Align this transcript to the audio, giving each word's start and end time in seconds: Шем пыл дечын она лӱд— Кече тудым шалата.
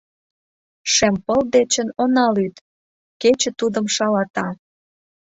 Шем 0.93 1.15
пыл 1.25 1.41
дечын 1.53 1.87
она 2.03 2.25
лӱд— 2.35 2.55
Кече 3.21 3.51
тудым 3.59 3.85
шалата. 3.95 4.47